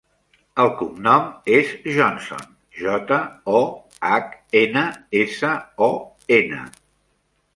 El 0.61 0.69
cognom 0.77 1.25
és 1.57 1.73
Johnson: 1.97 2.47
jota, 2.79 3.19
o, 3.59 3.61
hac, 4.13 4.33
ena, 4.63 4.83
essa, 5.21 5.51
o, 5.89 5.93
ena. 6.41 6.65